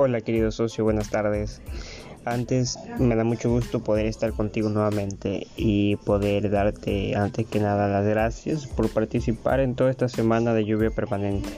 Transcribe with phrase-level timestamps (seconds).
[0.00, 1.60] Hola querido socio, buenas tardes.
[2.24, 7.88] Antes me da mucho gusto poder estar contigo nuevamente y poder darte antes que nada
[7.88, 11.48] las gracias por participar en toda esta semana de lluvia permanente.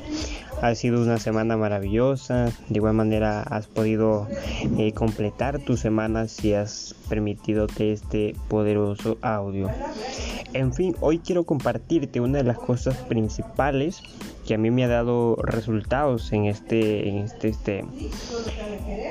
[0.63, 4.29] Ha sido una semana maravillosa, de igual manera has podido
[4.79, 9.71] eh, completar tu semana si has permitido que este poderoso audio.
[10.53, 14.03] En fin, hoy quiero compartirte una de las cosas principales
[14.47, 17.85] que a mí me ha dado resultados en este, en este, este,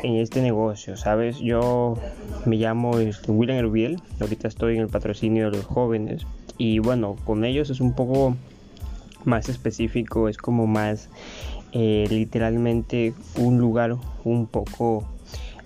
[0.03, 1.39] en este negocio, ¿sabes?
[1.39, 1.97] Yo
[2.45, 6.27] me llamo este, William Herbiel, ahorita estoy en el patrocinio de los jóvenes
[6.57, 8.35] y bueno, con ellos es un poco
[9.25, 11.09] más específico, es como más
[11.71, 15.07] eh, literalmente un lugar un poco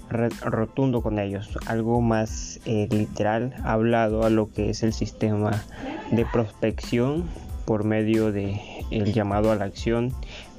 [0.09, 5.63] rotundo con ellos, algo más eh, literal hablado a lo que es el sistema
[6.11, 7.23] de prospección
[7.65, 8.61] por medio de
[8.91, 10.13] el llamado a la acción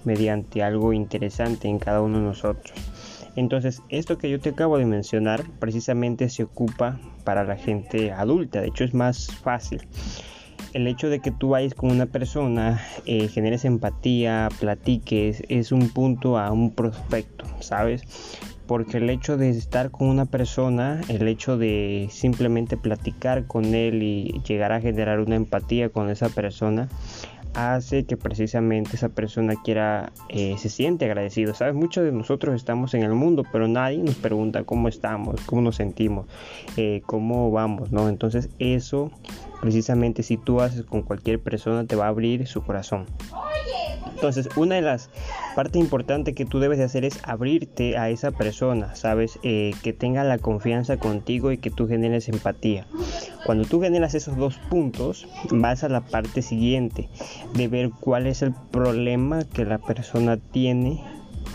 [0.04, 2.72] mediante algo interesante en cada uno de nosotros.
[3.36, 8.60] Entonces, esto que yo te acabo de mencionar precisamente se ocupa para la gente adulta,
[8.60, 9.82] de hecho es más fácil.
[10.75, 15.89] El hecho de que tú vayas con una persona, eh, generes empatía, platiques, es un
[15.89, 18.03] punto a un prospecto, ¿sabes?
[18.66, 24.03] porque el hecho de estar con una persona, el hecho de simplemente platicar con él
[24.03, 26.88] y llegar a generar una empatía con esa persona,
[27.55, 31.55] hace que precisamente esa persona quiera, eh, se siente agradecido.
[31.55, 35.62] Sabes, muchos de nosotros estamos en el mundo, pero nadie nos pregunta cómo estamos, cómo
[35.62, 36.27] nos sentimos,
[36.77, 38.08] eh, cómo vamos, ¿no?
[38.08, 39.10] Entonces eso,
[39.60, 43.06] precisamente si tú haces con cualquier persona, te va a abrir su corazón.
[44.12, 45.10] Entonces, una de las
[45.55, 49.38] partes importantes que tú debes de hacer es abrirte a esa persona, ¿sabes?
[49.42, 52.86] Eh, que tenga la confianza contigo y que tú generes empatía.
[53.44, 57.08] Cuando tú generas esos dos puntos, vas a la parte siguiente
[57.55, 61.02] de ver cuál es el problema que la persona tiene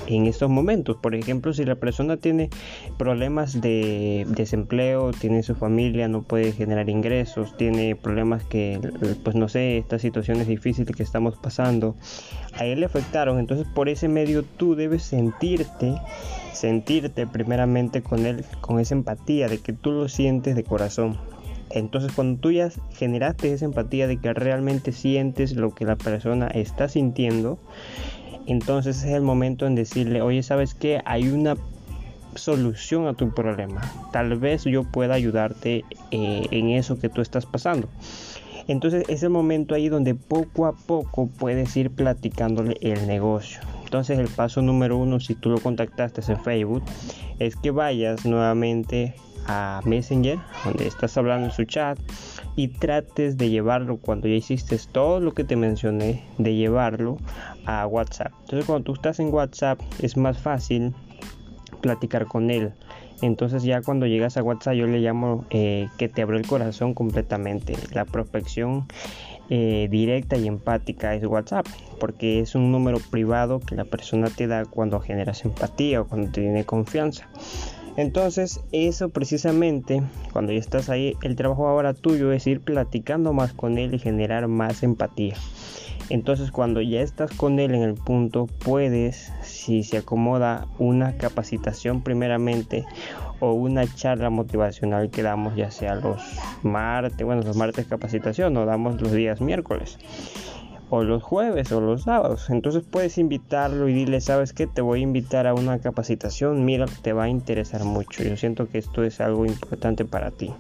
[0.08, 0.98] en estos momentos.
[0.98, 2.50] Por ejemplo, si la persona tiene
[2.98, 8.80] problemas de desempleo, tiene su familia, no puede generar ingresos, tiene problemas que,
[9.24, 11.96] pues no sé, estas situaciones difíciles que estamos pasando,
[12.54, 13.40] a él le afectaron.
[13.40, 15.96] Entonces, por ese medio tú debes sentirte,
[16.54, 21.18] sentirte primeramente con él, con esa empatía de que tú lo sientes de corazón.
[21.72, 26.48] Entonces cuando tú ya generaste esa empatía de que realmente sientes lo que la persona
[26.48, 27.60] está sintiendo,
[28.50, 31.02] entonces es el momento en decirle, oye, ¿sabes qué?
[31.06, 31.56] Hay una
[32.34, 33.82] solución a tu problema.
[34.12, 37.88] Tal vez yo pueda ayudarte eh, en eso que tú estás pasando.
[38.68, 43.62] Entonces es el momento ahí donde poco a poco puedes ir platicándole el negocio.
[43.84, 46.84] Entonces el paso número uno, si tú lo contactaste en Facebook,
[47.38, 49.16] es que vayas nuevamente
[49.48, 52.00] a Messenger, donde estás hablando en su chat,
[52.60, 57.16] y trates de llevarlo cuando ya hiciste todo lo que te mencioné, de llevarlo
[57.66, 58.34] a WhatsApp.
[58.42, 60.94] Entonces cuando tú estás en WhatsApp es más fácil
[61.80, 62.74] platicar con él.
[63.22, 66.94] Entonces ya cuando llegas a WhatsApp yo le llamo eh, que te abre el corazón
[66.94, 67.76] completamente.
[67.94, 68.88] La prospección
[69.50, 71.66] eh, directa y empática es WhatsApp,
[71.98, 76.30] porque es un número privado que la persona te da cuando generas empatía o cuando
[76.30, 77.30] tiene confianza.
[78.00, 80.02] Entonces, eso precisamente,
[80.32, 84.00] cuando ya estás ahí, el trabajo ahora tuyo es ir platicando más con él y
[84.00, 85.36] generar más empatía.
[86.08, 92.02] Entonces, cuando ya estás con él en el punto, puedes, si se acomoda, una capacitación
[92.02, 92.86] primeramente
[93.42, 96.22] o una charla motivacional que damos ya sea los
[96.64, 99.98] martes, bueno, los martes capacitación, o damos los días miércoles
[100.90, 102.50] o los jueves o los sábados.
[102.50, 106.86] Entonces puedes invitarlo y dile, sabes que te voy a invitar a una capacitación, mira,
[107.02, 108.24] te va a interesar mucho.
[108.24, 110.52] Yo siento que esto es algo importante para ti.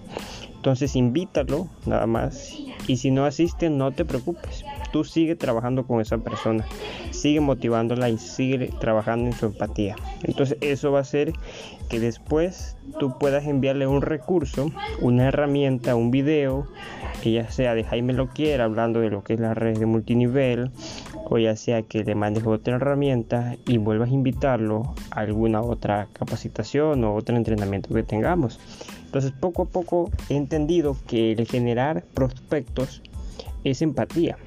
[0.55, 2.53] Entonces invítalo nada más
[2.87, 4.65] y si no asiste no te preocupes.
[4.91, 6.65] Tú sigue trabajando con esa persona,
[7.11, 9.95] sigue motivándola y sigue trabajando en su empatía.
[10.23, 11.33] Entonces eso va a hacer
[11.89, 16.67] que después tú puedas enviarle un recurso, una herramienta, un video,
[17.21, 19.85] que ya sea de Jaime lo quiera, hablando de lo que es la red de
[19.85, 20.71] multinivel,
[21.25, 26.07] o ya sea que le mandes otra herramienta y vuelvas a invitarlo a alguna otra
[26.13, 28.59] capacitación o otro entrenamiento que tengamos.
[29.05, 33.01] Entonces poco a poco he entendido que el generar prospectos
[33.63, 34.37] es empatía.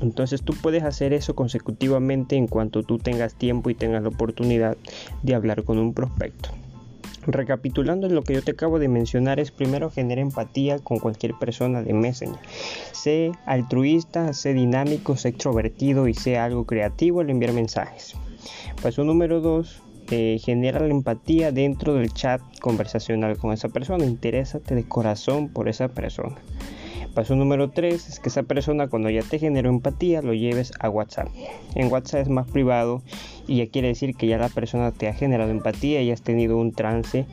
[0.00, 4.76] Entonces tú puedes hacer eso consecutivamente en cuanto tú tengas tiempo y tengas la oportunidad
[5.22, 6.50] de hablar con un prospecto.
[7.26, 11.82] Recapitulando lo que yo te acabo de mencionar es primero genera empatía con cualquier persona
[11.82, 12.40] de Messenger.
[12.92, 18.14] Sé altruista, sé dinámico, sé extrovertido y sé algo creativo al enviar mensajes.
[18.82, 19.82] Paso número 2.
[20.12, 24.04] Eh, genera la empatía dentro del chat conversacional con esa persona.
[24.04, 26.36] Interésate de corazón por esa persona.
[27.14, 30.88] Paso número 3 es que esa persona cuando ya te generó empatía lo lleves a
[30.88, 31.28] WhatsApp.
[31.74, 33.02] En WhatsApp es más privado
[33.48, 36.56] y ya quiere decir que ya la persona te ha generado empatía y has tenido
[36.56, 37.26] un trance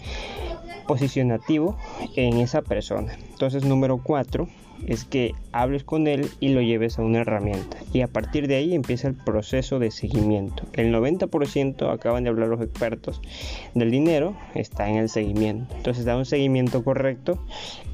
[0.87, 1.77] posicionativo
[2.15, 3.15] en esa persona.
[3.31, 4.47] Entonces número 4
[4.85, 7.77] es que hables con él y lo lleves a una herramienta.
[7.93, 10.63] Y a partir de ahí empieza el proceso de seguimiento.
[10.73, 13.21] El 90% acaban de hablar los expertos
[13.73, 15.73] del dinero, está en el seguimiento.
[15.75, 17.39] Entonces da un seguimiento correcto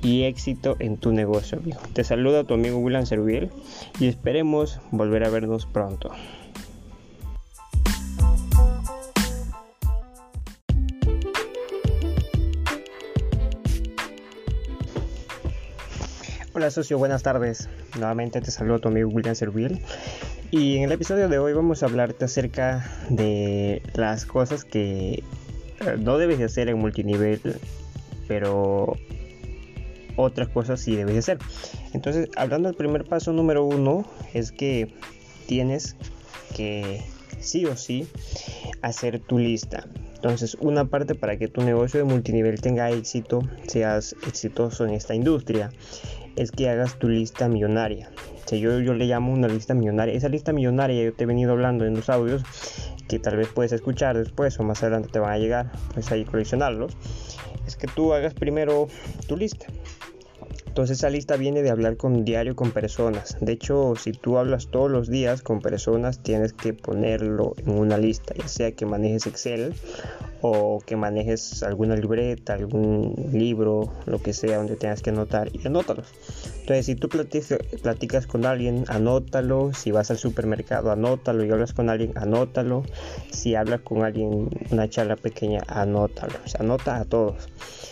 [0.01, 1.79] y éxito en tu negocio, amigo.
[1.93, 3.49] Te saluda tu amigo William Serviel
[3.99, 6.11] y esperemos volver a vernos pronto.
[16.55, 17.67] Hola socio, buenas tardes.
[17.97, 19.81] Nuevamente te saludo tu amigo William Servil.
[20.51, 25.23] Y en el episodio de hoy vamos a hablarte acerca de las cosas que eh,
[25.97, 27.41] no debes de hacer en multinivel,
[28.27, 28.95] pero
[30.15, 31.39] otras cosas sí debes de hacer.
[31.91, 34.93] Entonces, hablando del primer paso número uno, es que
[35.47, 35.95] tienes
[36.55, 37.01] que
[37.39, 38.07] sí o sí
[38.83, 39.87] hacer tu lista.
[40.13, 45.15] Entonces, una parte para que tu negocio de multinivel tenga éxito, seas exitoso en esta
[45.15, 45.71] industria,
[46.35, 48.09] es que hagas tu lista millonaria.
[48.45, 50.13] Si yo, yo le llamo una lista millonaria.
[50.13, 52.43] Esa lista millonaria yo te he venido hablando en los audios
[53.07, 56.25] que tal vez puedes escuchar después o más adelante te van a llegar, pues ahí
[56.25, 56.97] coleccionarlos.
[57.67, 58.87] Es que tú hagas primero
[59.27, 59.67] tu lista.
[60.67, 63.37] Entonces esa lista viene de hablar con diario con personas.
[63.39, 67.97] De hecho, si tú hablas todos los días con personas, tienes que ponerlo en una
[67.99, 69.75] lista, ya sea que manejes Excel
[70.43, 75.65] o que manejes alguna libreta, algún libro, lo que sea donde tengas que anotar y
[75.65, 76.07] anótalos.
[76.59, 79.73] Entonces, si tú platicas, con alguien, anótalo.
[79.73, 81.43] Si vas al supermercado, anótalo.
[81.43, 82.83] Y hablas con alguien, anótalo.
[83.31, 86.33] Si hablas con alguien una charla pequeña, anótalo.
[86.45, 87.49] O sea, anota a todos.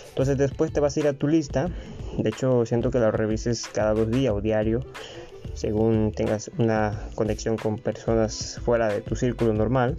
[0.10, 1.70] Entonces después te vas a ir a tu lista
[2.18, 4.82] de hecho, siento que la revises cada dos días o diario,
[5.54, 9.98] según tengas una conexión con personas fuera de tu círculo normal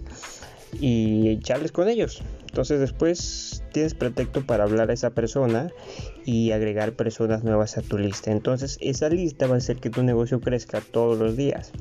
[0.79, 2.21] y charles con ellos.
[2.53, 5.71] Entonces después tienes pretexto para hablar a esa persona
[6.23, 8.29] y agregar personas nuevas a tu lista.
[8.29, 11.71] Entonces esa lista va a hacer que tu negocio crezca todos los días.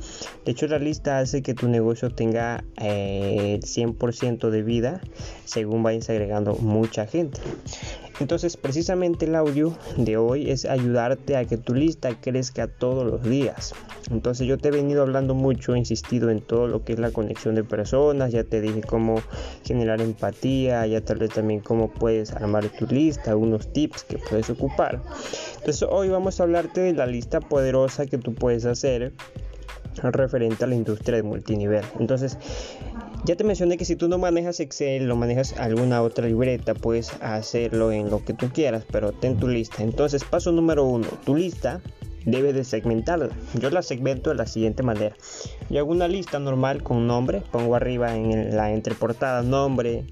[0.46, 5.02] De hecho la lista hace que tu negocio tenga eh, 100% de vida
[5.44, 7.38] según vayas agregando mucha gente.
[8.20, 13.22] Entonces precisamente el audio de hoy es ayudarte a que tu lista crezca todos los
[13.22, 13.74] días.
[14.10, 17.10] Entonces yo te he venido hablando mucho, he insistido en todo lo que es la
[17.10, 19.20] conexión de personas, ya te dije cómo
[19.64, 24.50] generar empatía, ya tal vez también cómo puedes armar tu lista, algunos tips que puedes
[24.50, 25.00] ocupar.
[25.58, 29.12] Entonces hoy vamos a hablarte de la lista poderosa que tú puedes hacer
[30.00, 31.84] referente a la industria de multinivel.
[31.98, 32.38] Entonces,
[33.24, 37.12] ya te mencioné que si tú no manejas Excel o manejas alguna otra libreta, puedes
[37.20, 39.82] hacerlo en lo que tú quieras, pero ten tu lista.
[39.82, 41.80] Entonces, paso número uno, tu lista
[42.24, 43.30] debe de segmentarla.
[43.54, 45.14] Yo la segmento de la siguiente manera.
[45.70, 50.04] Yo hago una lista normal con nombre, pongo arriba en la entreportada nombre,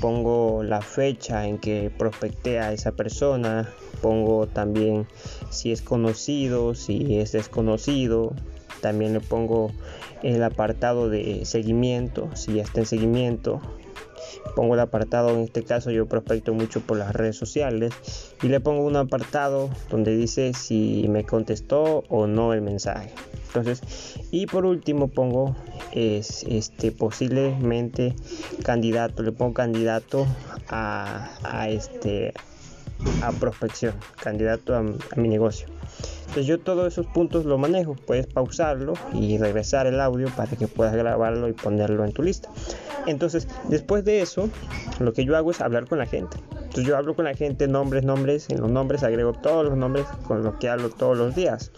[0.00, 3.68] pongo la fecha en que prospecté a esa persona,
[4.02, 5.06] pongo también
[5.50, 8.34] si es conocido, si es desconocido,
[8.80, 9.70] también le pongo
[10.22, 13.60] el apartado de seguimiento, si ya está en seguimiento.
[14.54, 17.92] Pongo el apartado, en este caso yo prospecto mucho por las redes sociales
[18.42, 23.10] y le pongo un apartado donde dice si me contestó o no el mensaje.
[23.46, 23.80] Entonces,
[24.30, 25.56] y por último pongo
[25.92, 28.14] es este posiblemente
[28.62, 30.26] candidato, le pongo candidato
[30.68, 32.32] a, a este
[33.22, 34.82] a prospección, candidato a
[35.16, 35.66] mi negocio.
[36.30, 40.68] Entonces yo todos esos puntos lo manejo, puedes pausarlo y regresar el audio para que
[40.68, 42.48] puedas grabarlo y ponerlo en tu lista.
[43.08, 44.48] Entonces después de eso,
[45.00, 46.36] lo que yo hago es hablar con la gente.
[46.70, 50.06] Entonces yo hablo con la gente, nombres, nombres, en los nombres agrego todos los nombres
[50.28, 51.72] con los que hablo todos los días.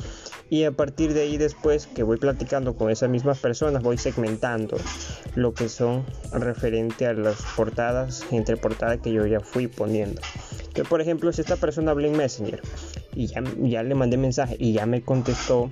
[0.50, 4.76] Y a partir de ahí después que voy platicando con esas mismas personas, voy segmentando
[5.34, 10.20] lo que son referente a las portadas, entre portadas que yo ya fui poniendo.
[10.74, 12.60] Que por ejemplo, si esta persona habla en Messenger,
[13.14, 15.70] y ya, ya le mandé mensaje y ya me contestó.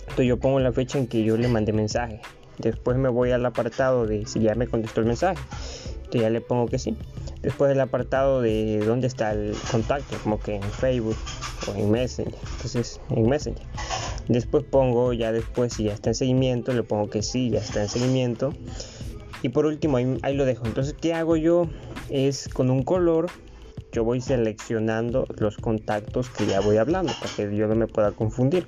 [0.00, 2.20] Entonces yo pongo la fecha en que yo le mandé mensaje.
[2.58, 5.40] Después me voy al apartado de si ya me contestó el mensaje.
[5.96, 6.94] Entonces ya le pongo que sí.
[7.44, 11.16] Después el apartado de dónde está el contacto, como que en Facebook
[11.68, 12.34] o en Messenger.
[12.56, 13.66] Entonces en Messenger.
[14.28, 17.82] Después pongo ya después si ya está en seguimiento, le pongo que sí, ya está
[17.82, 18.52] en seguimiento.
[19.42, 20.64] Y por último ahí, ahí lo dejo.
[20.64, 21.68] Entonces, ¿qué hago yo?
[22.08, 23.26] Es con un color
[23.94, 28.10] yo voy seleccionando los contactos que ya voy hablando para que yo no me pueda
[28.10, 28.66] confundir.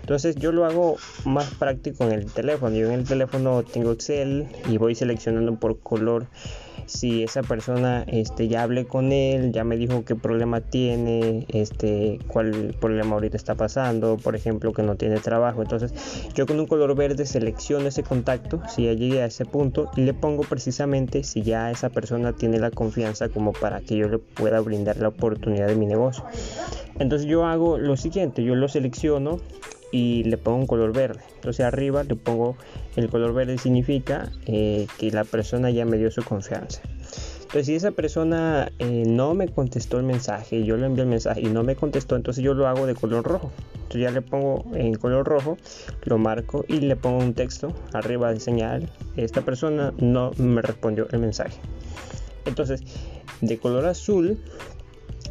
[0.00, 2.76] Entonces yo lo hago más práctico en el teléfono.
[2.76, 6.28] Yo en el teléfono tengo Excel y voy seleccionando por color
[6.88, 12.18] si esa persona este, ya hablé con él, ya me dijo qué problema tiene, este,
[12.26, 15.60] cuál problema ahorita está pasando, por ejemplo, que no tiene trabajo.
[15.60, 15.92] Entonces,
[16.34, 20.00] yo con un color verde selecciono ese contacto, si ya llegué a ese punto, y
[20.00, 24.18] le pongo precisamente si ya esa persona tiene la confianza como para que yo le
[24.18, 26.24] pueda brindar la oportunidad de mi negocio.
[26.98, 29.38] Entonces yo hago lo siguiente, yo lo selecciono
[29.92, 31.20] y le pongo un color verde.
[31.36, 32.56] Entonces arriba le pongo
[32.98, 36.82] el color verde significa eh, que la persona ya me dio su confianza.
[37.42, 41.40] Entonces si esa persona eh, no me contestó el mensaje, yo le envié el mensaje
[41.40, 43.52] y no me contestó, entonces yo lo hago de color rojo.
[43.74, 45.56] Entonces ya le pongo en color rojo,
[46.04, 48.90] lo marco y le pongo un texto arriba de señal.
[49.16, 51.58] Esta persona no me respondió el mensaje.
[52.46, 52.82] Entonces
[53.40, 54.38] de color azul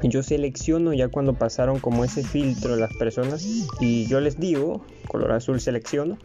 [0.04, 3.46] yo selecciono ya cuando pasaron como ese filtro las personas
[3.80, 6.18] y yo les digo, color azul selecciono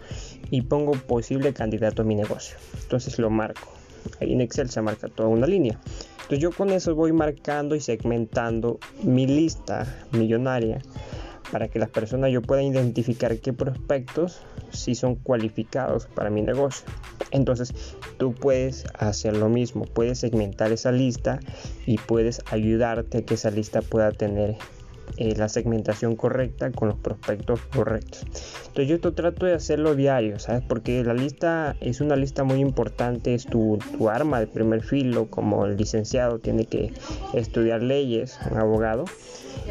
[0.50, 2.57] y pongo posible candidato a mi negocio.
[2.83, 3.73] Entonces lo marco.
[4.21, 5.79] Ahí en Excel se marca toda una línea.
[6.23, 10.81] Entonces yo con eso voy marcando y segmentando mi lista millonaria
[11.53, 14.41] para que las personas yo pueda identificar qué prospectos
[14.71, 16.87] si son cualificados para mi negocio.
[17.31, 17.75] Entonces
[18.17, 21.41] tú puedes hacer lo mismo, puedes segmentar esa lista
[21.87, 24.57] y puedes ayudarte a que esa lista pueda tener
[25.19, 28.25] eh, la segmentación correcta con los prospectos correctos.
[28.69, 30.63] Entonces yo esto trato de hacerlo diario, ¿sabes?
[30.67, 35.27] Porque la lista es una lista muy importante, es tu, tu arma de primer filo,
[35.27, 36.95] como el licenciado tiene que
[37.35, 39.05] estudiar leyes, un abogado.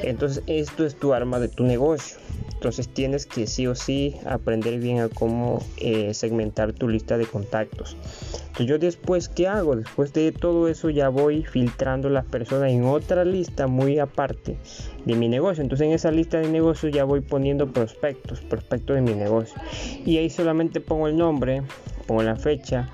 [0.03, 2.17] Entonces esto es tu arma de tu negocio.
[2.61, 7.25] Entonces tienes que sí o sí aprender bien a cómo eh, segmentar tu lista de
[7.25, 7.97] contactos.
[8.33, 9.75] Entonces yo después, ¿qué hago?
[9.75, 14.57] Después de todo eso ya voy filtrando las personas en otra lista muy aparte
[15.05, 15.63] de mi negocio.
[15.63, 19.59] Entonces en esa lista de negocios ya voy poniendo prospectos, prospectos de mi negocio.
[20.05, 21.63] Y ahí solamente pongo el nombre,
[22.05, 22.89] pongo la fecha,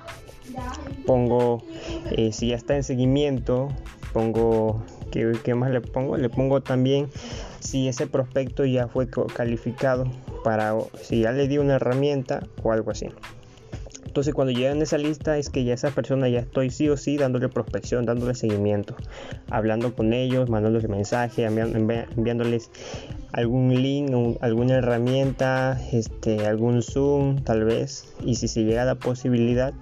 [1.04, 1.62] pongo
[2.12, 3.68] eh, si ya está en seguimiento,
[4.14, 6.16] pongo ¿qué, más le pongo?
[6.16, 7.08] Le pongo también
[7.60, 10.04] si ese prospecto ya fue calificado
[10.44, 13.08] para si ya le di una herramienta o algo así.
[14.18, 16.96] Entonces cuando llegan a esa lista es que ya esa persona ya estoy sí o
[16.96, 18.96] sí dándole prospección, dándole seguimiento,
[19.50, 22.70] hablando con ellos, mandándoles mensaje, enviándoles
[23.32, 24.10] algún link,
[24.40, 28.06] alguna herramienta, este, algún Zoom tal vez.
[28.24, 29.72] Y si se llega a la posibilidad,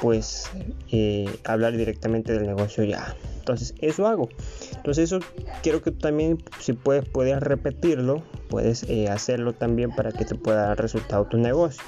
[0.00, 0.50] pues
[0.90, 3.14] eh, hablar directamente del negocio ya.
[3.50, 4.28] Entonces eso hago.
[4.76, 5.20] Entonces eso
[5.62, 10.66] quiero que también si puedes puedes repetirlo, puedes eh, hacerlo también para que te pueda
[10.66, 11.82] dar resultado tu negocio.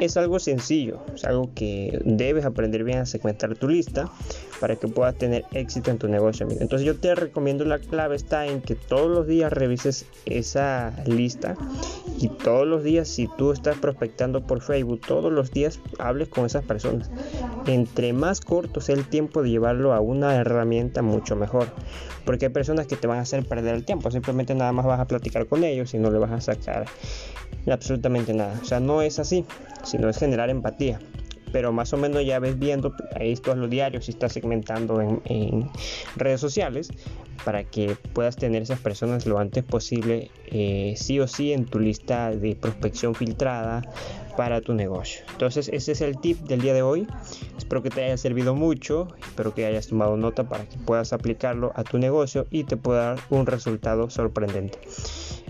[0.00, 4.08] Es algo sencillo, es algo que debes aprender bien a segmentar tu lista
[4.60, 6.46] para que puedas tener éxito en tu negocio.
[6.48, 11.56] Entonces yo te recomiendo la clave está en que todos los días revises esa lista
[12.20, 16.46] y todos los días si tú estás prospectando por Facebook, todos los días hables con
[16.46, 17.10] esas personas.
[17.66, 21.68] Entre más corto sea el tiempo de llevarlo a una herramienta, mucho mejor.
[22.24, 24.10] Porque hay personas que te van a hacer perder el tiempo.
[24.10, 26.86] Simplemente nada más vas a platicar con ellos y no le vas a sacar
[27.70, 28.58] absolutamente nada.
[28.60, 29.44] O sea, no es así,
[29.84, 30.98] sino es generar empatía.
[31.52, 35.70] Pero más o menos ya ves viendo esto a lo diario si estás segmentando en,
[36.16, 36.90] redes sociales
[37.42, 41.78] para que puedas tener esas personas lo antes posible eh, sí o sí en tu
[41.78, 43.82] lista de prospección filtrada
[44.36, 45.22] para tu negocio.
[45.32, 47.06] Entonces ese es el tip del día de hoy.
[47.56, 51.72] Espero que te haya servido mucho espero que hayas tomado nota para que puedas aplicarlo
[51.76, 54.78] a tu negocio y te pueda dar un resultado sorprendente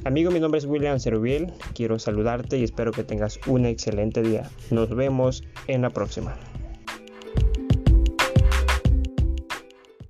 [0.04, 4.48] Amigo, mi nombre es William Cerubiel, quiero saludarte y espero que tengas un excelente día.
[4.70, 6.36] Nos vemos en la próxima.